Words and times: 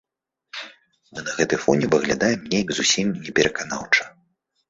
Мы 1.17 1.25
на 1.25 1.31
гэты 1.41 1.55
фоне 1.65 1.85
выглядаем 1.93 2.47
неяк 2.55 2.73
зусім 2.79 3.07
непераканаўча. 3.27 4.03